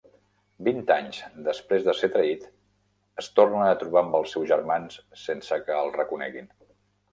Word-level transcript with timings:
Vint 0.67 0.79
anys 0.93 1.19
després 1.47 1.85
de 1.87 1.93
ser 1.97 2.09
traït, 2.15 2.47
es 3.23 3.29
torna 3.41 3.61
a 3.67 3.77
trobar 3.83 4.03
amb 4.05 4.19
els 4.23 4.35
seus 4.37 4.51
germans 4.55 4.99
sense 5.27 5.63
que 5.69 5.81
el 5.85 5.97
reconeguin. 6.03 6.53